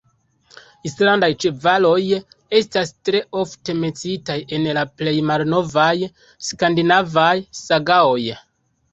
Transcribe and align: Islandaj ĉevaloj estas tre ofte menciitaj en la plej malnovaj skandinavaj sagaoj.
Islandaj 0.89 1.27
ĉevaloj 1.43 1.97
estas 2.59 2.91
tre 3.09 3.19
ofte 3.41 3.75
menciitaj 3.81 4.37
en 4.57 4.65
la 4.77 4.85
plej 5.01 5.13
malnovaj 5.31 5.93
skandinavaj 6.49 7.27
sagaoj. 7.61 8.25